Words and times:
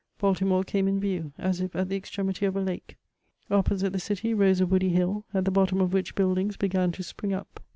Balti 0.19 0.47
more 0.47 0.63
came 0.63 0.87
in 0.87 0.99
view, 0.99 1.31
as 1.37 1.61
if 1.61 1.75
at 1.75 1.87
the 1.87 1.95
extremity 1.95 2.47
of 2.47 2.55
a 2.55 2.59
lake. 2.59 2.97
Opposite 3.51 3.93
the 3.93 3.99
city 3.99 4.33
rose 4.33 4.59
a 4.59 4.65
woody 4.65 4.89
hill, 4.89 5.25
at 5.31 5.45
the 5.45 5.51
bottom 5.51 5.79
of 5.79 5.93
which 5.93 6.15
buildings 6.15 6.57
began 6.57 6.91
to 6.93 7.03
spring 7.03 7.33
up. 7.35 7.59